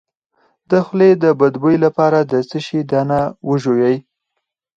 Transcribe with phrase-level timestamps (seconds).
[0.69, 3.19] د خولې د بد بوی لپاره د څه شي دانه
[3.49, 3.95] وژويئ؟